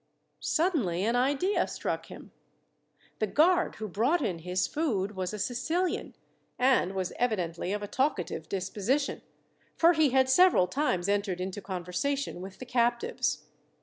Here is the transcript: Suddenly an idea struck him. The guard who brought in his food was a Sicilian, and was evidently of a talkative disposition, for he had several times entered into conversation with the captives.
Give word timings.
Suddenly 0.39 1.03
an 1.05 1.15
idea 1.15 1.67
struck 1.67 2.07
him. 2.07 2.31
The 3.19 3.27
guard 3.27 3.75
who 3.75 3.87
brought 3.87 4.23
in 4.23 4.39
his 4.39 4.65
food 4.65 5.15
was 5.15 5.31
a 5.31 5.37
Sicilian, 5.37 6.15
and 6.57 6.95
was 6.95 7.13
evidently 7.19 7.71
of 7.71 7.83
a 7.83 7.87
talkative 7.87 8.49
disposition, 8.49 9.21
for 9.77 9.93
he 9.93 10.09
had 10.09 10.27
several 10.27 10.65
times 10.65 11.07
entered 11.07 11.39
into 11.39 11.61
conversation 11.61 12.41
with 12.41 12.57
the 12.57 12.65
captives. 12.65 13.43